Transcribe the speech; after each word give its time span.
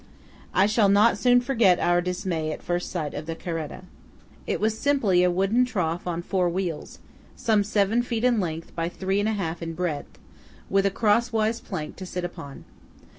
I 0.55 0.65
shall 0.65 0.89
not 0.89 1.19
soon 1.19 1.41
forget 1.41 1.77
our 1.79 2.01
dismay 2.01 2.51
at 2.51 2.63
first 2.63 2.89
sight 2.89 3.13
of 3.13 3.27
the 3.27 3.35
caretta. 3.35 3.83
It 4.47 4.59
was 4.59 4.75
simply 4.75 5.21
a 5.21 5.29
wooden 5.29 5.63
trough 5.63 6.07
on 6.07 6.23
four 6.23 6.49
wheels, 6.49 6.97
some 7.35 7.63
seven 7.63 8.01
feet 8.01 8.23
in 8.23 8.39
length 8.39 8.73
by 8.73 8.89
three 8.89 9.19
and 9.19 9.29
a 9.29 9.33
half 9.33 9.61
in 9.61 9.73
breadth, 9.75 10.17
with 10.71 10.87
a 10.87 10.89
crosswise 10.89 11.59
plank 11.59 11.97
to 11.97 12.07
sit 12.07 12.23
upon. 12.25 12.65